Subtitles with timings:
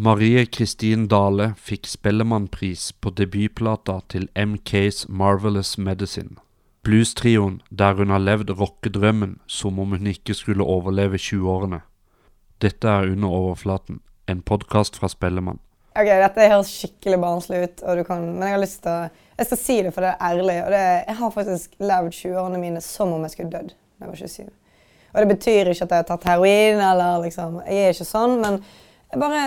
[0.00, 6.36] Marie Kristin Dale fikk Spellemannpris på debutplata til MKs Marvelous Medicine.
[6.86, 11.80] Bluestrioen der hun har levd rockedrømmen som om hun ikke skulle overleve 20-årene.
[12.62, 13.98] Dette er Under overflaten,
[14.30, 15.58] en podkast fra Spellemann.
[15.98, 19.08] Ok, Dette høres skikkelig barnslig ut, og du kan, men jeg har lyst til å
[19.38, 20.60] Jeg skal si det, for det er ærlig.
[20.64, 24.12] og det, Jeg har faktisk levd 20-årene mine som om jeg skulle dødd da jeg
[24.12, 24.46] var 27.
[25.14, 28.38] Og det betyr ikke at jeg har tatt heroin, eller liksom Jeg er ikke sånn,
[28.46, 28.60] men
[29.10, 29.42] jeg bare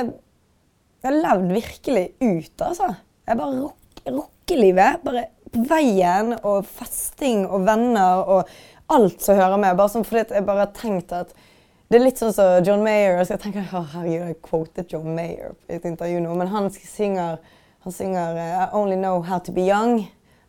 [1.01, 2.91] Jeg har levd virkelig ut, altså.
[3.27, 3.69] Jeg bare
[4.13, 4.99] rock, livet.
[5.01, 8.51] Bare på veien og festing og venner og
[8.91, 9.77] alt som hører med.
[9.79, 11.33] Bare sånn fordi jeg bare har tenkt at
[11.91, 13.17] det er litt sånn som John Mayer.
[13.25, 16.69] Så jeg tenker, oh, herregud, jeg quotet John Mayer i et intervju nå, men han
[16.71, 17.41] synger,
[17.83, 20.03] han synger I only know how to be young.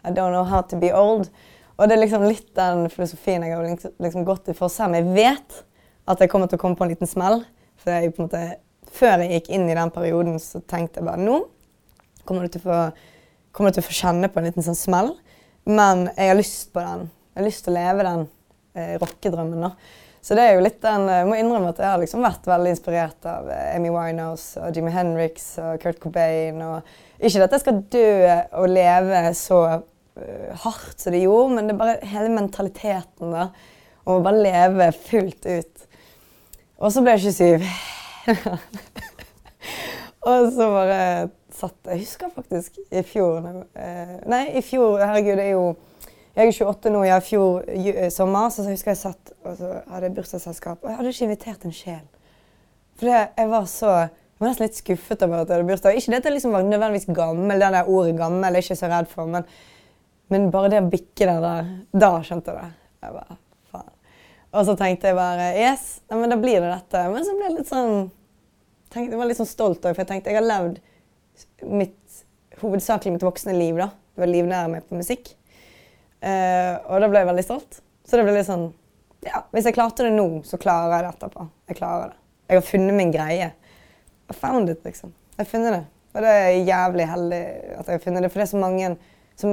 [0.04, 1.30] I don't know how to be old.
[1.78, 3.66] Og det er liksom litt den filosofien jeg har
[4.04, 5.62] liksom gått i for selv jeg vet
[6.10, 7.40] at jeg kommer til å komme på en liten smell.
[7.80, 8.42] For jeg på en måte,
[8.92, 11.42] før jeg gikk inn i den perioden, så tenkte jeg bare nå
[12.26, 12.78] kommer du til å få,
[13.54, 15.12] kommer du til å få kjenne på en liten sånn smell.
[15.68, 17.08] Men jeg har lyst på den.
[17.32, 18.24] Jeg har lyst til å leve den
[18.78, 19.66] eh, rockedrømmen.
[19.66, 19.72] da.
[20.22, 22.74] Så det er jo litt den, jeg må innrømme at jeg har liksom vært veldig
[22.76, 26.60] inspirert av eh, Amy Winehouse og Jimmy Henriks og Kurt Cobain.
[26.62, 28.12] Og ikke at jeg skal dø
[28.60, 33.48] og leve så uh, hardt som de gjorde, men det er bare hele mentaliteten da,
[34.02, 35.88] om å bare leve fullt ut.
[36.82, 37.66] Og så ble jeg 27.
[40.28, 40.98] og så bare
[41.52, 45.72] satt Jeg husker faktisk i fjor uh, Nei, i fjor Herregud, det er jo
[46.32, 47.02] jeg er 28 nå.
[47.04, 50.78] Ja, I fjor eh, sommer så husker jeg satt og så hadde jeg bursdagsselskap.
[50.80, 52.06] Og jeg hadde ikke invitert en sjel.
[52.96, 53.90] For jeg var så
[54.42, 55.98] jeg var nesten litt skuffet over at jeg hadde bursdag.
[56.00, 58.78] Ikke det at jeg liksom var nødvendigvis gammel, det der ordet gammel er jeg ikke
[58.80, 59.44] så redd for, men,
[60.34, 62.88] men bare det å bikke det der, da skjønte jeg det.
[63.04, 63.41] Jeg bare.
[64.52, 67.04] Og så tenkte jeg bare Yes, ja, men da blir det dette.
[67.12, 67.94] Men så ble jeg litt sånn
[68.92, 70.82] tenkte, Jeg var litt sånn stolt òg, for jeg tenkte jeg har levd
[71.72, 72.18] mitt,
[72.60, 73.88] hovedsakelig mitt voksne liv da,
[74.20, 75.32] Var å livnære meg på musikk.
[76.22, 77.80] Uh, og da ble jeg veldig stolt.
[78.06, 78.68] Så det ble litt sånn
[79.24, 81.48] Ja, hvis jeg klarte det nå, så klarer jeg det etterpå.
[81.70, 82.18] Jeg klarer det.
[82.50, 83.52] Jeg har funnet min greie.
[84.28, 85.12] I found it, liksom.
[85.36, 85.84] Jeg har funnet det.
[86.12, 87.42] Og det er jævlig heldig
[87.78, 88.90] at jeg har funnet det, for det er så mange
[89.40, 89.52] som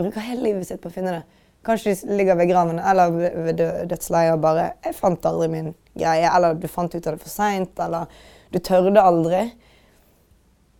[0.00, 1.39] bruker hele livet sitt på å finne det.
[1.64, 6.36] Kanskje de ligger ved graven eller ved dødsleiet og bare 'Jeg fant aldri min greie.'
[6.36, 8.06] Eller 'du fant ut av det for seint.' Eller
[8.52, 9.50] 'du tørde aldri'.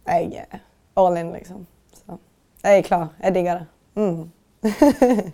[0.07, 0.61] Jeg er
[0.97, 1.67] all in, liksom.
[1.93, 2.19] Så
[2.65, 3.09] jeg er klar.
[3.23, 3.67] Jeg digger det.
[3.97, 4.31] Mm.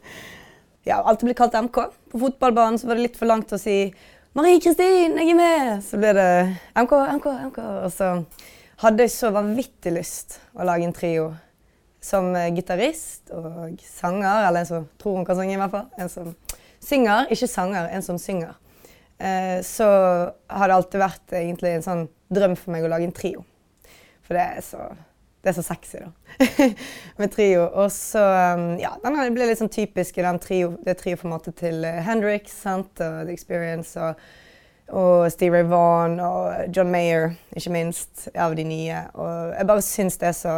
[0.87, 1.77] ja, alltid blitt kalt MK.
[2.11, 3.95] På fotballbanen var det litt for langt å si
[4.35, 7.59] 'Marie Kristin, jeg er med!' Så ble det MK, MK, MK.
[7.85, 8.25] Og så
[8.83, 11.35] hadde jeg så vanvittig lyst å lage en trio
[12.07, 15.89] som gitarist og sanger, eller en som tror hun kan synge, i hvert fall.
[15.99, 16.31] En som
[16.87, 18.55] synger, ikke sanger, en som synger.
[19.19, 19.89] Eh, så
[20.47, 23.45] har det alltid vært egentlig en sånn drøm for meg å lage en trio.
[24.27, 24.89] For det er så
[25.47, 26.65] det er så sexy, da.
[27.21, 27.69] med trio.
[27.69, 28.19] Og så
[28.59, 32.91] um, Ja, den ble litt sånn typisk i trio, det trioformatet til Hendrix sant?
[32.99, 34.19] og The Experience og,
[34.91, 39.05] og Steve Ray Vaughan og John Mayer, ikke minst, av de nye.
[39.15, 40.57] Og jeg bare syns det er så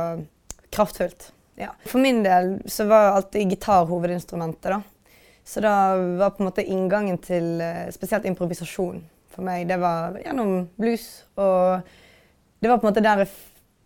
[0.73, 1.35] kraftfullt.
[1.59, 1.73] Ja.
[1.91, 4.83] For min del så var alltid gitar hovedinstrumentet, da.
[5.45, 9.01] Så da var på en måte inngangen til uh, spesielt improvisasjon
[9.33, 11.07] for meg, det var gjennom blues.
[11.41, 11.81] Og
[12.61, 13.33] det var på en måte der jeg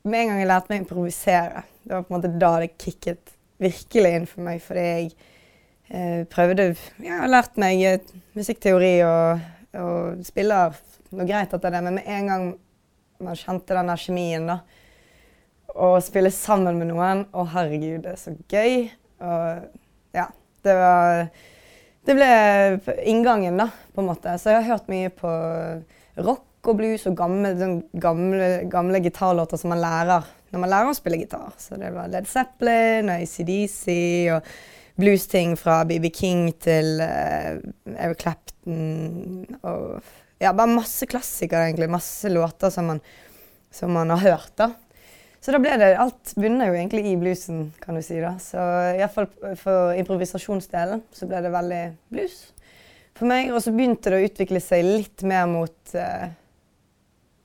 [0.02, 2.72] med en gang jeg lærte meg å improvisere, det var på en måte da det
[2.80, 4.62] kicket virkelig inn for meg.
[4.64, 5.12] Fordi jeg
[5.88, 9.44] eh, prøvde Jeg har lært meg eh, musikkteori og,
[9.78, 10.74] og spiller
[11.12, 12.46] noe greit etter det, men med en gang
[13.22, 14.58] man kjente den der kjemien, da,
[15.74, 18.86] og spille sammen med noen Å, herregud, det er så gøy.
[19.22, 20.28] Og ja,
[20.66, 21.26] det var
[22.02, 22.30] Det ble
[23.06, 24.34] inngangen, da, på en måte.
[24.38, 25.32] Så jeg har hørt mye på
[26.18, 27.52] rock og blues og gamle,
[27.98, 31.52] gamle, gamle gitarlåter som man lærer når man lærer å spille gitar.
[31.60, 33.86] Så det var Led Zeppelin og ACDC
[34.34, 34.50] og
[35.00, 37.56] bluesting fra BB King til uh,
[37.96, 41.86] Eric Clapton og Ja, bare masse klassikere, egentlig.
[41.86, 43.00] Masse låter som man,
[43.70, 44.72] som man har hørt, da.
[45.42, 48.20] Så da ble det Alt bunner jo egentlig i bluesen, kan du si.
[48.22, 48.36] da.
[48.38, 48.62] Så
[48.94, 49.26] iallfall
[49.58, 51.82] for improvisasjonsdelen så ble det veldig
[52.14, 52.36] blues
[53.18, 53.50] for meg.
[53.50, 56.30] Og så begynte det å utvikle seg litt mer mot uh,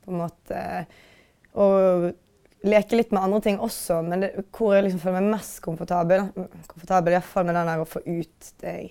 [0.05, 0.61] på en måte
[1.57, 2.07] Og
[2.67, 6.29] leke litt med andre ting også, men det, hvor jeg liksom føler meg mest komfortabel,
[6.69, 8.88] komfortabel iallfall med den der å få ut det jeg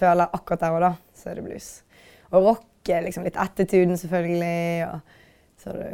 [0.00, 1.70] føler akkurat der og da, så er det blues.
[2.30, 4.86] Og rock er liksom litt attituden, selvfølgelig.
[4.86, 5.16] Og,
[5.60, 5.88] så det,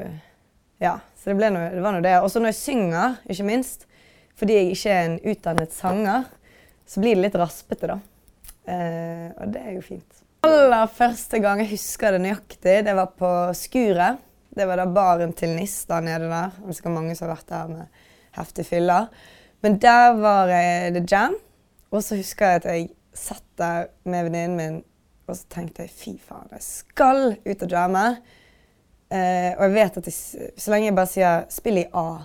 [0.82, 0.96] ja,
[1.26, 2.14] så det, noe, det var nå det.
[2.22, 3.88] Og så når jeg synger, ikke minst,
[4.38, 6.28] fordi jeg ikke er en utdannet sanger,
[6.86, 7.96] så blir det litt raspete, da.
[8.70, 10.22] Eh, og det er jo fint.
[10.46, 14.22] Aller første gang jeg husker det nøyaktig, det var på Skuret
[14.54, 16.54] Det var da baren til NIS der nede der.
[16.54, 18.04] Det er sikkert mange som har vært der med
[18.38, 19.10] heftig fyller.
[19.66, 21.34] Men der var det jam.
[21.90, 22.86] Og så husker jeg at jeg
[23.16, 24.78] satt der med venninnen min
[25.26, 28.04] og så tenkte jeg fy faen, jeg skal ut og jamme.
[29.10, 32.24] Eh, og jeg vet at jeg, så lenge jeg bare sier 'spill i A'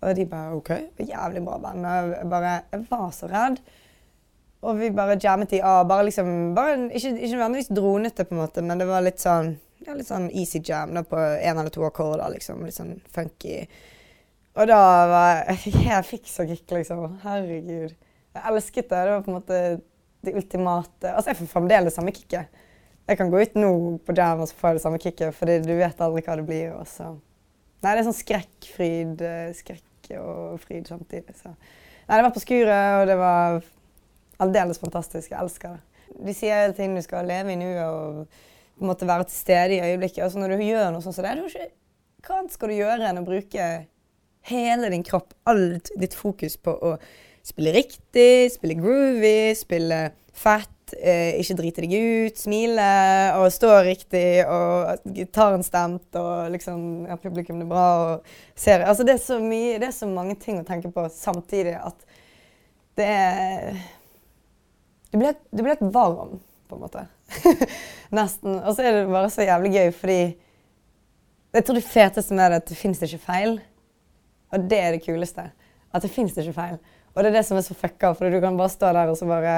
[0.00, 0.70] Og de bare OK.
[0.98, 1.86] Jævlig bra band.
[1.86, 3.58] Og jeg, bare, jeg var så redd.
[4.62, 5.82] Og vi bare jammet i A.
[5.84, 9.56] Bare liksom, bare, ikke, ikke nødvendigvis dronete, på en måte, men det var litt sånn
[9.86, 12.28] ja, litt sånn easy jam da, på én eller to akkorder.
[12.34, 13.62] liksom, Litt sånn funky.
[14.58, 14.80] Og da
[15.10, 17.18] var jeg Jeg fikk så kick, liksom.
[17.24, 17.94] Herregud.
[18.34, 19.04] Jeg elsket det.
[19.04, 19.60] Det var på en måte
[20.26, 22.64] det ultimate Altså, jeg får fremdeles samme kicket.
[23.08, 23.70] Jeg kan gå ut nå
[24.04, 26.46] på jam og så får jeg det samme kicket, fordi du vet aldri hva det
[26.48, 26.74] blir.
[26.76, 27.14] Også.
[27.80, 31.36] Nei, det er sånn skrekk, fryd, eh, skrekk og fryd samtidig.
[31.38, 31.54] Så.
[32.08, 33.62] Nei, det var på skuret, og det var
[34.44, 35.32] aldeles fantastisk.
[35.32, 36.04] Jeg elsker det.
[36.28, 38.22] De sier hele tiden du skal leve i nuet og
[38.78, 40.22] på en måte være til stede i øyeblikket.
[40.24, 41.68] Altså når du gjør noe sånt som det, du ikke,
[42.26, 43.68] hva annet skal du gjøre enn å bruke
[44.48, 46.94] hele din kropp, alt ditt fokus på å
[47.46, 50.00] spille riktig, spille groovy, spille
[50.36, 52.88] fett, eh, ikke drite deg ut, smile
[53.38, 59.06] og stå riktig og gitaren stemt og liksom ja, publikum er bra og ser Altså
[59.06, 62.06] det er så mye, det er så mange ting å tenke på samtidig at
[62.98, 63.78] det er
[65.12, 66.36] Du blir, du blir litt varm,
[66.68, 67.06] på en måte.
[68.18, 68.58] Nesten.
[68.58, 70.18] Og så er det bare så jævlig gøy, fordi
[71.56, 73.54] jeg tror det feteste med det er at det fins ikke feil.
[74.52, 75.46] Og det er det kuleste.
[75.96, 76.76] At det fins ikke feil.
[77.14, 79.16] Og det er det som er så fucka, for du kan bare stå der og
[79.18, 79.54] så bare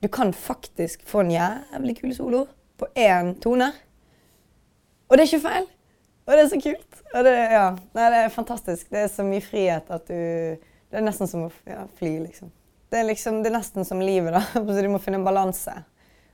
[0.00, 2.46] Du kan faktisk få en jævlig kul solo
[2.80, 3.72] på én tone.
[5.08, 5.68] Og det er ikke feil.
[6.26, 7.02] Og det er så kult.
[7.26, 7.66] Det, ja.
[7.96, 8.88] Nei, det er fantastisk.
[8.90, 10.16] Det er så mye frihet at du
[10.90, 12.50] Det er nesten som å ja, fly, liksom.
[12.90, 14.40] Det er, liksom, det er nesten som livet, da.
[14.74, 15.76] Så du må finne en balanse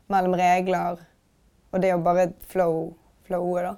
[0.09, 1.03] mellom regler
[1.75, 2.95] og det å bare flow,
[3.27, 3.75] flowe, da.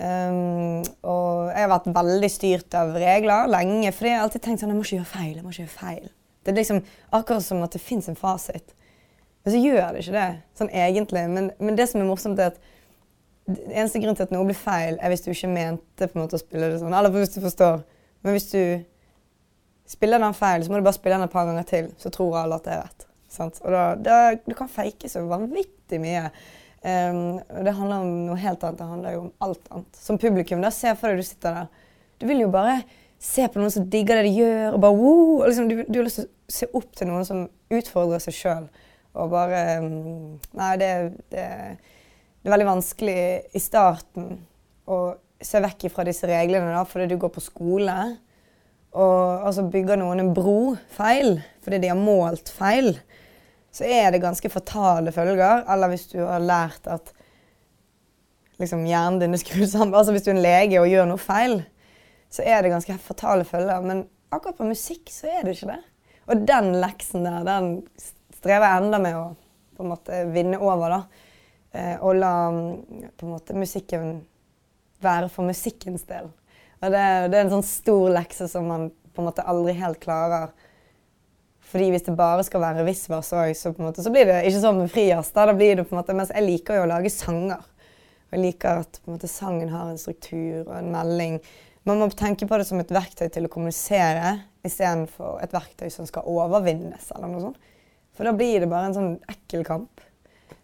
[0.00, 4.62] Um, og jeg har vært veldig styrt av regler lenge, for jeg har alltid tenkt
[4.62, 5.34] sånn Jeg må ikke gjøre feil.
[5.34, 6.06] jeg må ikke gjøre feil.
[6.40, 6.80] Det er liksom
[7.18, 8.72] akkurat som at det fins en fasit.
[9.44, 10.28] Men så gjør det ikke det,
[10.58, 11.24] sånn egentlig.
[11.32, 12.60] Men, men det som er morsomt, er at
[13.50, 16.38] eneste grunn til at noe blir feil, er hvis du ikke mente på en måte
[16.38, 16.94] å spille det sånn.
[16.96, 17.82] Eller hvis du forstår.
[18.24, 18.62] Men hvis du
[19.90, 22.42] spiller den feil, så må du bare spille den et par ganger til, så tror
[22.44, 23.06] alle at det er rett.
[23.30, 23.60] Sant?
[23.64, 26.28] Og da, da, du kan fake så vanvittig mye.
[26.80, 28.80] Um, det handler om noe helt annet.
[28.80, 30.00] Det handler jo om alt annet.
[30.00, 31.88] Som publikum, da, se for deg du sitter der.
[32.20, 32.82] Du vil jo bare
[33.20, 35.32] se på noen som digger det de gjør, og bare wow!
[35.40, 38.36] Og liksom, du, du, har lyst til å se opp til noen som utfordrer seg
[38.36, 38.70] sjøl.
[39.18, 40.90] Og bare um, Nei, det,
[41.32, 41.46] det,
[41.80, 43.20] det, er veldig vanskelig
[43.56, 44.36] i starten
[44.90, 45.00] å
[45.40, 47.96] se vekk fra disse reglene, da, fordi du går på skole.
[48.90, 52.94] Og altså, bygger noen en bro feil fordi de har målt feil
[53.70, 55.64] så er det ganske fatale følger.
[55.70, 57.12] Eller hvis du har lært at
[58.60, 61.22] liksom, hjernen din er skrudd sammen Altså hvis du er en lege og gjør noe
[61.22, 61.60] feil,
[62.30, 63.86] så er det ganske fatale følger.
[63.86, 64.04] Men
[64.34, 65.82] akkurat på musikk så er det ikke det.
[66.30, 67.70] Og den leksen der, den
[68.40, 69.24] strever jeg enda med å
[69.76, 70.96] på en måte vinne over.
[70.96, 71.02] da.
[71.72, 74.18] Eh, og la på en måte musikken
[75.00, 76.28] være for musikkens del.
[76.80, 80.00] Og det, det er en sånn stor lekse som man på en måte aldri helt
[80.02, 80.50] klarer
[81.70, 84.90] fordi hvis det bare skal være visvas òg, så, så, blir det ikke sånn med
[84.90, 85.28] frijazz.
[85.36, 87.62] Da mens jeg liker jo å lage sanger.
[87.62, 91.36] Og jeg liker at på en måte, sangen har en struktur og en melding.
[91.86, 94.32] Man må tenke på det som et verktøy til å kommunisere
[94.66, 97.06] istedenfor et verktøy som skal overvinnes.
[97.14, 97.70] eller noe sånt.
[98.16, 100.02] For da blir det bare en sånn ekkel kamp.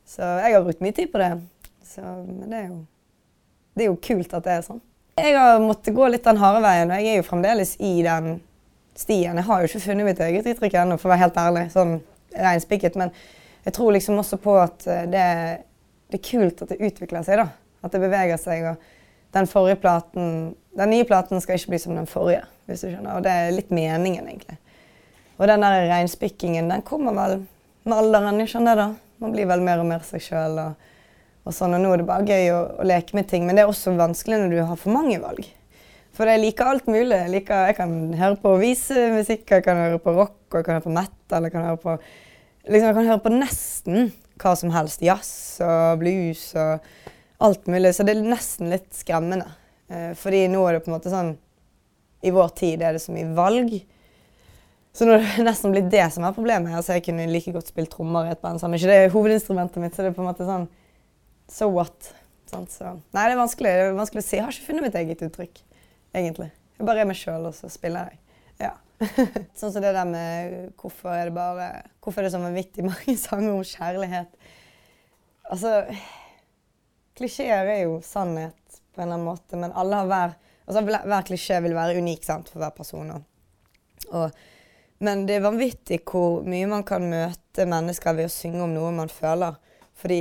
[0.06, 1.30] Så jeg har brukt mye tid på det.
[1.86, 2.80] Så, men det er, jo,
[3.74, 4.82] det er jo kult at det er sånn.
[5.16, 8.34] Jeg har måttet gå litt den harde veien, og jeg er jo fremdeles i den
[8.96, 9.38] stien.
[9.38, 11.64] Jeg har jo ikke funnet mitt eget uttrykk ennå, for å være helt ærlig.
[11.72, 11.94] Sånn
[12.36, 12.98] reinspikket.
[13.00, 13.14] Men
[13.64, 15.24] jeg tror liksom også på at eh, det,
[16.10, 17.48] det, er kult at det utvikler seg, da.
[17.86, 18.68] At det beveger seg.
[18.72, 18.92] og
[19.36, 22.44] den forrige platen, den nye platen skal ikke bli som den forrige.
[22.66, 23.18] hvis du skjønner.
[23.18, 24.56] Og det er litt meningen, egentlig.
[25.36, 27.42] Og den der reinspikkingen den kommer vel
[27.84, 28.40] med alderen.
[28.40, 28.86] jeg skjønner da.
[29.22, 30.58] Man blir vel mer og mer seg sjøl.
[30.60, 30.88] Og,
[31.44, 33.46] og, sånn, og nå er det bare gøy å, å, leke med ting.
[33.46, 35.48] Men det er også vanskelig når du har for mange valg.
[36.16, 37.12] For jeg liker alt mulig.
[37.12, 40.78] Jeg, liker, jeg kan høre på visemusikk, jeg kan høre på rock, og jeg kan
[40.78, 41.48] høre på metal.
[41.48, 41.98] Jeg kan høre på,
[42.64, 44.08] liksom, jeg kan høre på nesten
[44.40, 45.04] hva som helst.
[45.04, 46.88] Jazz og blues og
[47.44, 47.92] alt mulig.
[47.96, 49.50] Så det er nesten litt skremmende.
[49.92, 51.36] Eh, fordi nå er det på en måte sånn
[52.26, 53.76] I vår tid er det så mye valg.
[54.96, 56.72] Så nå er det nesten blitt det som er problemet.
[56.72, 58.62] Altså, jeg kunne like godt spilt trommer i et band.
[58.62, 58.78] sammen.
[58.78, 60.68] Ikke det er hovedinstrumentet mitt, så det er på en måte sånn
[61.52, 62.14] So what?
[62.50, 62.96] Sånn, så.
[63.14, 63.72] Nei, det er vanskelig.
[63.76, 64.38] Det er vanskelig å si.
[64.38, 65.60] Jeg har ikke funnet mitt eget uttrykk
[66.16, 66.48] egentlig.
[66.78, 68.20] Jeg bare er meg sjøl, og så spiller jeg.
[68.64, 68.72] Ja.
[69.58, 71.66] sånn som det der med hvorfor er det bare
[72.00, 74.48] Hvorfor er det så vanvittig mange sanger om kjærlighet?
[75.52, 75.82] Altså
[77.16, 80.36] Klisjeer er jo sannhet på en eller annen måte, men alle har hver
[80.66, 83.12] altså Hver klisjé vil være unik sant, for hver person.
[83.14, 83.26] Og,
[84.10, 84.40] og,
[84.98, 88.92] men det er vanvittig hvor mye man kan møte mennesker ved å synge om noe
[88.96, 89.58] man føler.
[89.96, 90.20] Fordi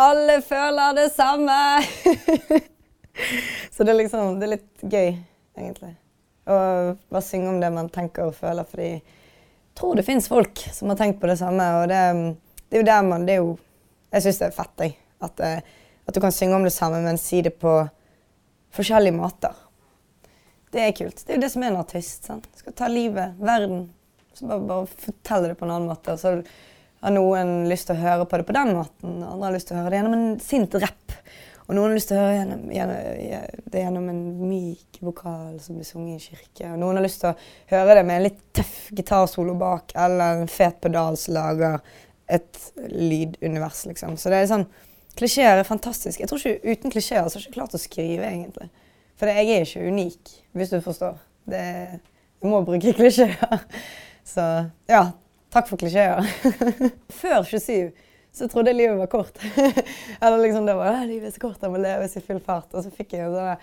[0.00, 1.56] alle føler det samme!
[3.72, 5.14] Så det er liksom Det er litt gøy,
[5.56, 5.94] egentlig.
[6.46, 6.56] Å
[7.10, 8.68] bare synge om det man tenker og føler.
[8.68, 9.02] Fordi jeg
[9.76, 11.64] tror det fins folk som har tenkt på det samme.
[11.80, 12.02] Og det,
[12.68, 13.56] det er jo der man det er jo,
[14.12, 14.96] Jeg syns det er fett, jeg.
[15.26, 15.58] At, eh,
[16.06, 17.72] at, du kan synge om det samme, men si det på
[18.76, 19.56] forskjellige måter.
[20.72, 21.24] Det er kult.
[21.24, 22.28] Det er jo det som er en artist.
[22.28, 22.46] Sant?
[22.56, 23.88] Skal ta livet, verden,
[24.36, 26.14] så bare, bare fortelle det på en annen måte.
[26.14, 26.36] Og Så
[27.02, 29.76] har noen lyst til å høre på det på den måten, andre har lyst til
[29.76, 31.18] å høre det gjennom en sint rapp.
[31.66, 35.78] Og noen har lyst til å høre gjennom, gjennom, det gjennom en myk vokal som
[35.78, 36.68] blir sunget i kirke.
[36.70, 40.44] Og noen har lyst til å høre det med en litt tøff gitarsolo bak, eller
[40.44, 41.80] en fet pedal som lager
[42.30, 44.14] et lydunivers, liksom.
[44.18, 44.68] Så det er sånn
[45.16, 46.20] Klisjeer er fantastisk.
[46.20, 48.66] Jeg tror ikke Uten klisjeer så har jeg ikke klart å skrive, egentlig.
[49.16, 51.14] For jeg er ikke unik, hvis du forstår.
[51.48, 51.62] Det,
[52.42, 53.62] jeg må bruke klisjeer.
[54.26, 54.42] Så
[54.90, 55.04] ja,
[55.54, 56.26] takk for klisjeer.
[57.20, 57.92] Før 27
[58.36, 59.38] så trodde jeg livet var kort.
[60.20, 62.68] Eller liksom det var livet er så kort, jeg må leves i full fart.
[62.76, 63.56] Og så fikk jeg en sånn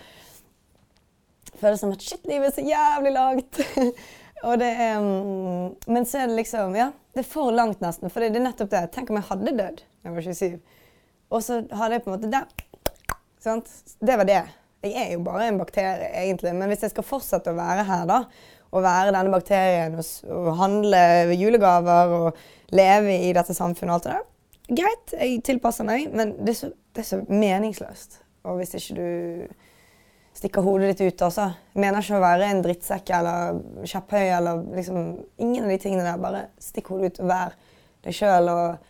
[1.62, 3.60] følelse av at shit, livet er så jævlig langt.
[4.48, 5.06] og det er
[5.86, 8.10] Men så er det liksom Ja, det er for langt nesten.
[8.10, 8.88] For det er nettopp det.
[8.96, 10.58] Tenk om jeg hadde dødd da jeg var 27.
[11.34, 12.44] Og så hadde jeg på en måte det.
[13.44, 13.70] Sant?
[14.02, 14.42] Det var det.
[14.84, 16.52] Jeg er jo bare en bakterie, egentlig.
[16.58, 18.24] Men hvis jeg skal fortsette å være her, da,
[18.74, 21.02] og være denne bakterien og, og handle
[21.38, 24.30] julegaver og leve i dette samfunnet og alt det der,
[24.80, 28.22] greit, jeg tilpasser meg, men det er så, det er så meningsløst.
[28.48, 29.06] Og hvis ikke du
[30.34, 31.50] stikker hodet ditt ut, altså.
[31.78, 35.04] Mener ikke å være en drittsekk eller kjepphøy eller liksom
[35.44, 36.20] Ingen av de tingene der.
[36.22, 37.54] Bare stikk hodet ut og vær
[38.04, 38.50] deg sjøl.
[38.52, 38.90] Og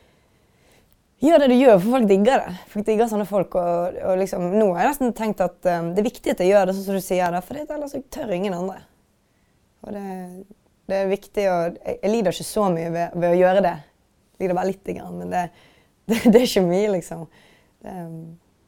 [1.23, 2.55] Gjør det du gjør, for folk digger det.
[2.73, 3.53] Folk digger sånne folk.
[3.59, 6.51] Og, og liksom, nå har jeg nesten tenkt at um, det er viktig at jeg
[6.51, 8.81] gjør det sånn som du sier det, for ellers tør ingen andre.
[9.83, 10.03] Og det,
[10.89, 13.73] det er viktig å jeg, lider ikke så mye ved, ved, å gjøre det.
[14.33, 15.43] Jeg lider bare lite grann, men det,
[16.09, 17.25] det, det, er ikke mye, liksom.
[17.83, 17.97] Det,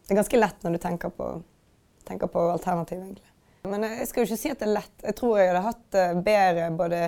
[0.10, 1.30] er ganske lett når du tenker på,
[2.08, 3.32] tenker på alternativ, egentlig.
[3.66, 4.98] Men jeg skal jo ikke si at det er lett.
[5.02, 7.00] Jeg tror jeg hadde hatt det bedre både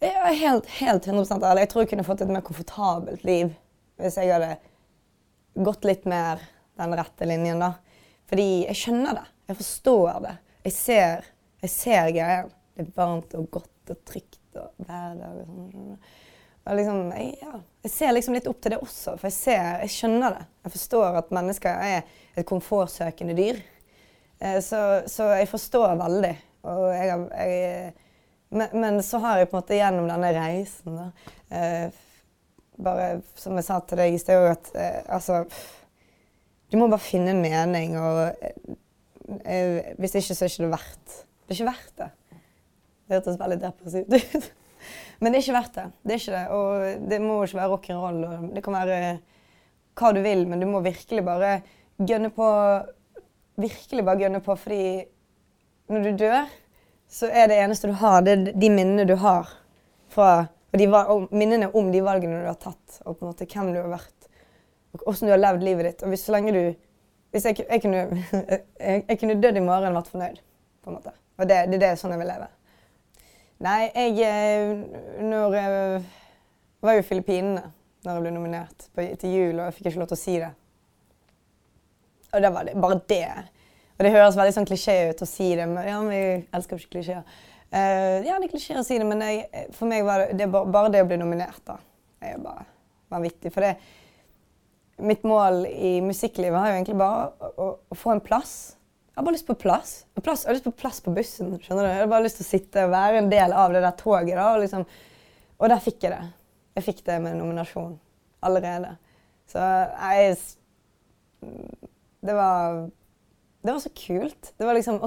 [0.00, 1.64] er helt, helt 100 ærlig.
[1.64, 3.54] Jeg tror jeg kunne fått et mer komfortabelt liv
[3.96, 4.58] hvis jeg hadde
[5.64, 6.42] gått litt mer
[6.76, 7.72] den rette linjen, da.
[8.28, 9.24] Fordi jeg skjønner det.
[9.48, 10.34] Jeg forstår det.
[10.66, 11.28] Jeg ser,
[11.64, 12.50] jeg ser greien.
[12.76, 16.00] Det er varmt og godt og trygt og hverdag og sånn.
[16.66, 19.66] Og liksom, jeg, ja, jeg ser liksom litt opp til det også, for jeg, ser,
[19.84, 20.46] jeg skjønner det.
[20.66, 23.60] Jeg forstår at mennesker er et komfortsøkende dyr.
[24.40, 26.32] Eh, så, så, jeg forstår veldig.
[26.66, 27.92] Og jeg,
[28.48, 31.06] men, men, så har jeg på en måte gjennom denne reisen da,
[31.54, 32.02] eh,
[32.82, 35.44] bare som jeg sa til deg i sted at eh, altså
[36.66, 38.34] Du må bare finne en mening, og
[39.46, 42.10] eh, hvis ikke, så er det ikke verdt Det er ikke verdt det.
[43.06, 44.50] Det hørtes veldig depressivt ut.
[45.20, 45.86] Men det er ikke verdt det.
[46.02, 46.44] Det er ikke det.
[46.56, 48.20] Og det må ikke være rock'n'roll.
[48.54, 48.98] Det kan være
[49.96, 51.54] hva du vil, men du må virkelig bare
[51.96, 52.46] gønne på
[53.56, 55.06] Virkelig bare gønne på, fordi
[55.88, 56.50] når du dør,
[57.08, 59.48] så er det eneste du har, det er de minnene du har
[60.12, 60.26] fra
[60.76, 63.70] og de, og minnene om de valgene du har tatt, og på en måte hvem
[63.72, 64.28] du har vært,
[64.92, 66.04] og hvordan du har levd livet ditt.
[66.04, 66.64] Og hvis så lenge du
[67.34, 68.02] Hvis jeg, jeg kunne,
[69.08, 70.36] jeg kunne dødd i morgen og vært fornøyd,
[70.84, 71.10] på en måte.
[71.36, 72.46] Og det, det, det er sånn jeg vil leve.
[73.64, 76.04] Nei, jeg eh, Når jeg
[76.84, 77.64] var jo i Filippinene
[78.06, 78.86] når jeg ble nominert
[79.18, 80.52] til jul, og jeg fikk ikke lov til å si det.
[82.30, 83.26] Og det var det, bare det.
[83.96, 86.20] Og det høres veldig sånn klisjé ut å si det, men ja, vi
[86.54, 87.24] elsker ikke klisjeer.
[87.66, 90.46] Uh, ja, det er klisjé å si det, men jeg, for meg var det, det
[90.52, 91.80] bare, bare, det å bli nominert da,
[92.22, 92.66] er jo bare
[93.10, 93.50] vanvittig.
[93.54, 93.72] For det,
[95.02, 98.75] mitt mål i musikklivet har jo egentlig bare å, å, å, få en plass.
[99.16, 99.92] Jeg har bare lyst på plass.
[100.20, 100.42] plass.
[100.44, 101.54] Jeg har lyst på plass på bussen.
[101.56, 101.88] skjønner du?
[101.88, 104.36] Jeg har bare lyst til å sitte og være en del av det der toget.
[104.36, 104.84] da, Og, liksom,
[105.56, 106.26] og der fikk jeg det.
[106.76, 107.94] Jeg fikk det med nominasjon
[108.44, 108.96] allerede.
[109.48, 110.36] Så jeg
[111.40, 112.90] Det var
[113.64, 114.52] Det var så kult.
[114.58, 115.00] Det var liksom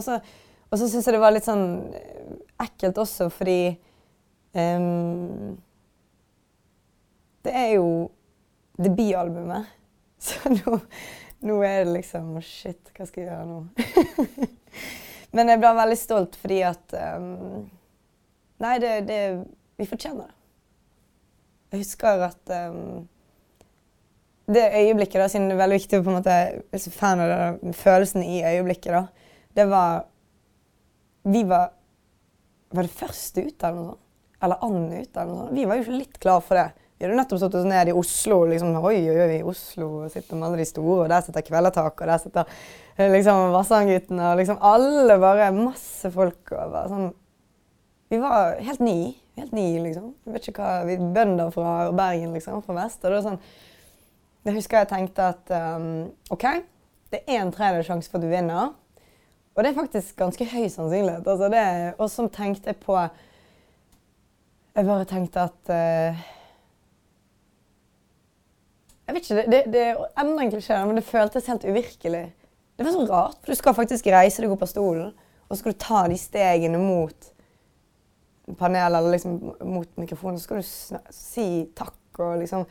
[0.71, 3.77] og så syns jeg det var litt sånn eh, ekkelt også fordi
[4.53, 5.57] um,
[7.45, 8.09] Det er jo
[8.77, 9.65] debutalbumet.
[10.19, 10.79] Så nå,
[11.45, 14.47] nå, er det liksom Shit, hva skal jeg gjøre nå?
[15.35, 17.69] Men jeg ble veldig stolt fordi at um,
[18.59, 19.21] Nei, det, det,
[19.79, 20.35] Vi fortjener det.
[21.69, 23.07] Jeg husker at um,
[24.49, 26.37] det øyeblikket, da, siden det er veldig viktig på en måte,
[26.73, 29.03] Jeg er fan av det, følelsen i øyeblikket, da.
[29.55, 30.07] Det var
[31.23, 31.71] vi var
[32.69, 34.05] Var det første ut, eller noe sånt?
[34.45, 35.55] Eller annen ut, eller noe sånt?
[35.57, 36.67] Vi var jo litt klar for det.
[36.99, 38.41] Vi hadde nettopp oss ned i Oslo.
[38.45, 42.07] liksom, Oi, oi, oi, Oslo sitter med alle de store, og der sitter Kvelertak, og
[42.09, 42.49] der sitter
[42.97, 46.41] eh, liksom Vassandguttene, og liksom alle bare Masse folk.
[46.51, 47.13] bare sånn
[48.11, 49.15] Vi var helt ni.
[49.37, 50.09] Helt ni, liksom.
[50.25, 52.99] Jeg vet ikke hva, vi Bønder fra Bergen, liksom, fra vest.
[53.05, 53.39] og det var sånn,
[54.43, 56.43] Jeg husker jeg tenkte at um, OK,
[57.13, 58.73] det er en tredjedel sjanse for at du vinner.
[59.55, 61.27] Og det er faktisk ganske høy sannsynlighet.
[61.27, 62.97] Altså og så tenkte jeg på
[64.75, 66.27] Jeg bare tenkte at uh,
[69.09, 69.85] Jeg vet ikke, det, det, det
[70.21, 72.27] enda en klisjé, men det føltes helt uvirkelig.
[72.77, 75.07] Det var så rart, for du skal faktisk reise deg opp av stolen,
[75.47, 77.31] og så skal du ta de stegene mot
[78.59, 81.47] panelet eller liksom mot mikrofonen, så skal du si
[81.77, 82.67] takk og liksom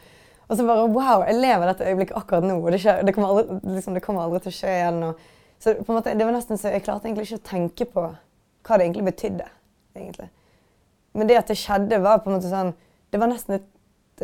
[0.49, 3.35] Og så bare Wow, jeg lever dette øyeblikket akkurat nå, og det, skjer, det, kommer,
[3.35, 5.01] aldri, liksom, det kommer aldri til å skje igjen.
[5.05, 5.27] Og,
[5.59, 8.05] så på en måte, det var nesten så Jeg klarte egentlig ikke å tenke på
[8.07, 9.49] hva det egentlig betydde.
[9.99, 10.31] egentlig.
[11.13, 12.73] Men det at det skjedde, var på en måte sånn
[13.13, 13.69] Det var nesten et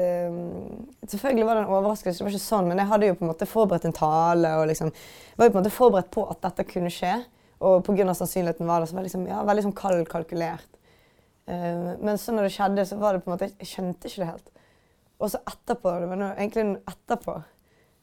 [0.01, 3.31] Selvfølgelig var det en overraskelse, det var ikke sånn, men jeg hadde jo på en
[3.31, 4.91] måte forberedt en tale og liksom
[5.37, 7.15] var jo på en måte forberedt på at dette kunne skje.
[7.65, 8.15] Og pga.
[8.15, 10.69] sannsynligheten var det så var liksom, ja, veldig sånn kald kalkulert.
[11.49, 14.23] Uh, men så når det skjedde, så var det på en måte Jeg skjønte ikke
[14.23, 14.53] det helt.
[15.21, 17.39] Og så etterpå, det var noe, egentlig etterpå,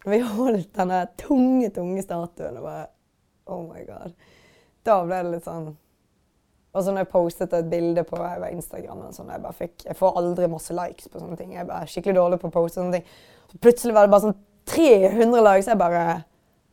[0.06, 2.90] når vi holdt denne tunge, tunge statuen og bare
[3.52, 4.14] Oh my god.
[4.86, 5.74] Da ble det litt sånn
[6.72, 10.20] Og så når jeg postet et bilde på Instagram sånn, jeg, bare fikk, jeg får
[10.22, 11.56] aldri masse likes på sånne ting.
[11.58, 13.16] Jeg er skikkelig dårlig på å poste sånne ting.
[13.52, 14.38] Så plutselig var det bare sånn
[14.72, 15.68] 300 likes.
[15.68, 16.04] Jeg bare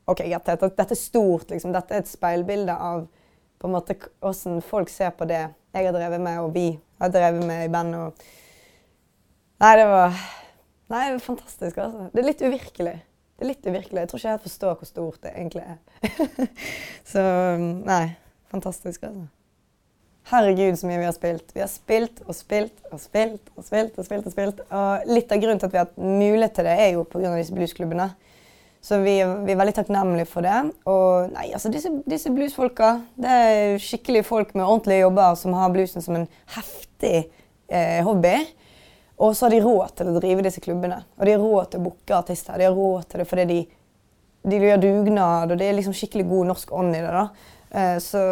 [0.08, 1.74] OK, greit, dette, dette er stort, liksom.
[1.74, 3.08] Dette er et speilbilde av
[3.58, 5.42] på en måte hvordan folk ser på det
[5.74, 6.68] jeg har drevet med, og vi
[7.02, 8.06] har drevet med i bandet.
[8.06, 8.28] Og...
[9.64, 10.14] Nei, det var
[10.88, 12.06] Nei, det var fantastisk, altså.
[12.14, 12.94] Det er litt uvirkelig.
[13.36, 14.00] Det er litt uvirkelig.
[14.00, 16.46] Jeg tror ikke jeg helt forstår hvor stort det egentlig er.
[17.12, 17.24] så
[17.60, 18.04] nei,
[18.48, 19.26] fantastisk, altså.
[20.28, 21.52] Herregud, så mye vi har spilt.
[21.56, 23.94] Vi har spilt og spilt og spilt og spilt.
[23.96, 24.58] Og spilt og spilt.
[24.68, 27.30] Og litt av grunnen til at vi har hatt mulighet til det, er jo pga.
[27.38, 28.10] disse bluesklubbene.
[28.84, 30.58] Så vi, vi, er veldig takknemlige for det.
[30.84, 35.72] Og nei, altså disse, disse bluesfolka det er skikkelige folk med ordentlige jobber som har
[35.74, 37.16] bluesen som en heftig
[37.72, 38.36] eh, hobby.
[39.18, 41.02] Og så har de råd til å drive disse klubbene.
[41.16, 42.60] Og de har råd til å booke artister.
[42.60, 43.60] De har råd til det fordi de,
[44.52, 47.16] de gjør dugnad, og det er liksom skikkelig god norsk ånd i det.
[47.16, 47.56] da.
[47.74, 48.22] Uh, så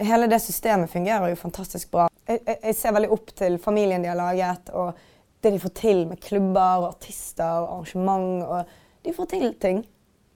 [0.00, 2.08] hele det systemet fungerer jo fantastisk bra.
[2.26, 4.96] Jeg, jeg, ser veldig opp til familien de har laget, og
[5.44, 8.42] det de får til med klubber og artister og arrangement.
[8.44, 9.84] og De får til ting.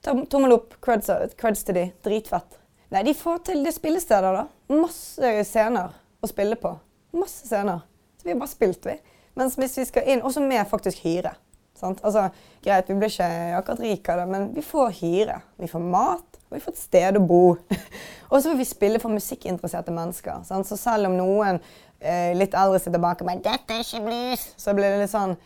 [0.05, 1.85] Tommel opp, creds, creds til de.
[2.05, 2.57] Dritfett.
[2.91, 4.47] Nei, de får til det spillesteder, da.
[4.73, 6.73] Masse scener å spille på.
[7.15, 7.83] Masse scener.
[8.17, 8.97] Så vi har bare spilt, vi.
[9.39, 11.33] Mens hvis vi skal inn, også med faktisk hyre.
[11.77, 12.01] Sant?
[12.05, 12.27] Altså,
[12.63, 15.39] greit, Vi blir ikke akkurat rike av det, men vi får hyre.
[15.57, 17.55] Vi får mat, og vi får et sted å bo.
[18.29, 20.43] og så får vi spille for musikkinteresserte mennesker.
[20.47, 20.67] Sant?
[20.67, 21.61] Så selv om noen
[22.03, 25.15] eh, litt eldre sitter bak og bare 'Dette er ikke blues', så blir det litt
[25.15, 25.37] sånn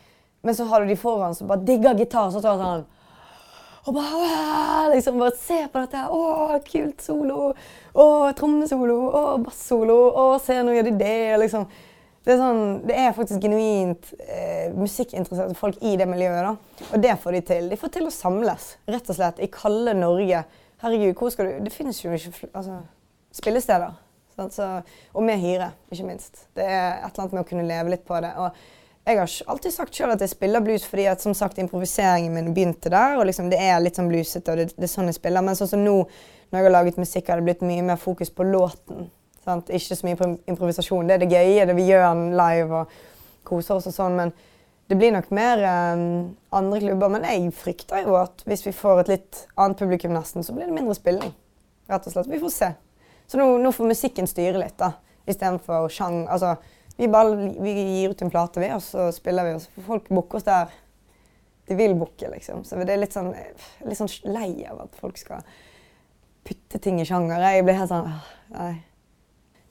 [0.45, 2.83] Men så har du de foran som bare digger gitar, så tar sånn
[3.85, 6.07] og bare, liksom, bare se på dette.
[6.09, 7.51] Å, kult solo.
[7.93, 8.05] Å,
[8.37, 8.95] trommesolo.
[9.13, 9.97] Å, bassolo.
[10.09, 11.37] Å, se, nå gjør de det.
[11.43, 11.67] liksom.
[12.25, 16.47] Det er, sånn, det er faktisk genuint eh, musikkinteresserte folk i det miljøet.
[16.47, 16.85] da.
[16.87, 17.67] Og det får de til.
[17.69, 20.41] De får til å samles, rett og slett, i kalde Norge.
[20.83, 22.79] Herregud, hvor skal du Det finnes jo ikke altså,
[23.33, 23.93] spillesteder.
[24.51, 24.65] Så,
[25.13, 26.47] og med hyre, ikke minst.
[26.55, 28.33] Det er et eller annet med å kunne leve litt på det.
[28.35, 28.51] Og
[29.05, 32.53] jeg har alltid sagt sjøl at jeg spiller blues fordi at som sagt, improviseringen min
[32.53, 33.15] begynte der.
[33.19, 35.45] og liksom, Det er litt sånn bluesete, og det, det, er sånn jeg spiller.
[35.45, 35.95] Men sånn som nå,
[36.49, 39.07] når jeg har laget musikk, har det blitt mye mer fokus på låten.
[39.45, 39.69] Sant?
[39.69, 41.07] Ikke så mye på improvisasjon.
[41.07, 42.99] Det er det gøye, det vi gjør live og
[43.45, 44.17] koser oss og sånn.
[44.19, 44.35] Men
[44.87, 45.61] det blir nok mer
[45.95, 47.09] um, andre klubber.
[47.15, 50.69] Men jeg frykter jo at hvis vi får et litt annet publikum nesten, så blir
[50.69, 51.33] det mindre spilling.
[51.89, 52.29] Rett og slett.
[52.29, 52.71] Vi får se.
[53.25, 54.93] Så nå, nå får musikken styre litt, da.
[55.25, 56.23] Istedenfor sjang.
[56.29, 56.53] Altså,
[56.97, 59.87] vi, bare, vi gir ut en plate, vi, og så spiller vi, og så får
[59.89, 60.73] folk booke oss der
[61.65, 62.61] de vil booke, liksom.
[62.63, 63.31] Så det er litt sånn,
[63.89, 65.41] litt sånn lei av at folk skal
[66.45, 67.41] putte ting i sjanger.
[67.41, 68.11] Jeg blir helt sånn
[68.53, 68.75] Nei.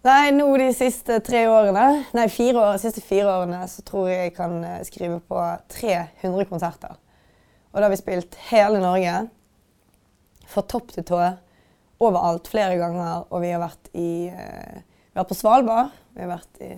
[0.04, 4.26] Nei, nå de siste tre årene, nei, fire år, siste fire årene så tror jeg
[4.26, 5.40] jeg kan eh, skrive på
[5.72, 6.98] 300 konserter.
[7.72, 9.14] Og da har vi spilt hele Norge.
[10.52, 11.22] Fra topp til tå.
[12.04, 13.24] Overalt, flere ganger.
[13.32, 15.98] Og vi har vært i uh, Vi har vært på Svalbard.
[16.12, 16.70] Vi har vært i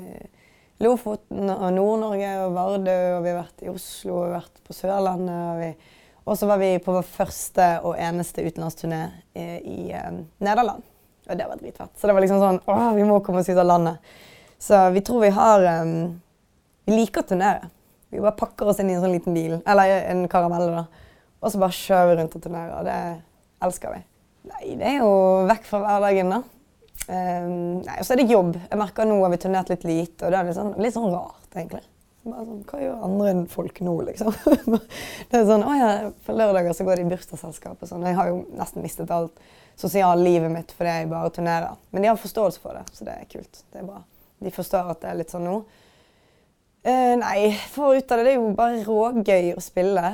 [0.86, 2.98] Lofoten og Nord-Norge og Vardø.
[3.18, 5.88] Og vi har vært i Oslo, og vi har vært på Sørlandet.
[6.24, 9.02] Og så var vi på vår første og eneste utenlandsturné
[9.34, 10.86] i, i uh, Nederland.
[11.26, 11.92] Og det var dritfett.
[11.98, 14.14] Så det var liksom sånn Å, vi må komme oss ut av landet.
[14.62, 16.20] Så vi tror vi har um,
[16.86, 17.70] Vi liker å turnere.
[18.10, 20.84] Vi bare pakker oss inn i en sånn liten bil, eller en karamell, da.
[21.42, 22.86] Og så bare kjører vi rundt og turnerer.
[22.86, 22.98] Det
[23.66, 23.98] elsker vi.
[24.46, 25.10] Nei, det er jo
[25.50, 26.38] vekk fra hverdagen, da.
[27.06, 28.54] Um, nei, Og så er det jobb.
[28.62, 31.10] Jeg merker nå har vi turnert litt lite, og det er litt sånn, litt sånn
[31.10, 31.82] rart, egentlig.
[32.22, 34.32] Sånn, Hva gjør andre enn folk nå, liksom?
[35.28, 35.90] det er sånn, å ja,
[36.26, 38.06] På lørdager så går det i bursdagsselskap og sånn.
[38.06, 39.34] Jeg har jo nesten mistet alt
[39.76, 41.80] sosiallivet mitt fordi jeg bare turnerer.
[41.92, 43.64] Men de har forståelse for det, så det er kult.
[43.72, 44.02] Det er bra.
[44.44, 45.56] De forstår at det er litt sånn nå.
[46.86, 50.12] Uh, nei, for ut av det, det er jo bare rågøy å spille.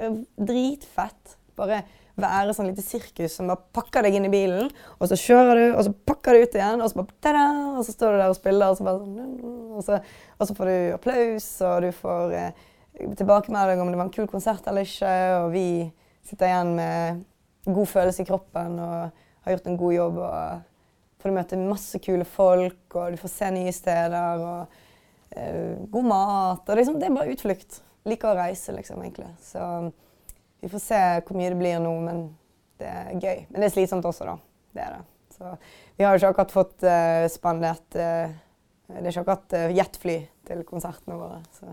[0.00, 1.36] Dritfett.
[1.54, 1.84] Bare
[2.20, 4.68] være sånn lite sirkus som bare pakker deg inn i bilen,
[5.00, 7.82] og så kjører du, og så pakker du ut igjen, og så bare tada, og
[7.86, 9.98] så står du der og spiller, og så, bare, sånn, og så,
[10.38, 12.64] og så får du applaus, og du får eh,
[13.18, 15.68] tilbakemelding om det var en kul konsert eller ikke, og vi
[16.24, 17.24] sitter igjen med
[17.64, 20.18] god følelse i kroppen og har gjort en god jobb.
[20.18, 20.62] og
[21.24, 24.44] får møte masse kule folk, og du får se nye steder.
[24.44, 24.66] og
[25.38, 26.68] uh, God mat.
[26.68, 27.80] og liksom, Det er bare utflukt.
[28.04, 29.30] Liker å reise, liksom, egentlig.
[29.40, 29.64] Så
[30.60, 32.26] vi får se hvor mye det blir nå, men
[32.80, 33.46] det er gøy.
[33.48, 34.36] Men det er slitsomt også, da.
[34.76, 35.02] Det er det.
[35.34, 35.56] Så
[35.96, 38.28] vi har jo ikke akkurat fått uh, spandert uh,
[38.86, 41.40] Det er ikke akkurat uh, jetfly til konsertene våre.
[41.56, 41.72] Så.